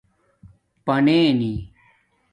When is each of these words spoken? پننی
پننی 0.85 1.53